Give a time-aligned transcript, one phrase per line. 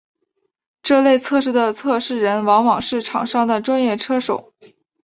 [0.81, 4.51] 这类测试的测试人往往是厂商的专业车手。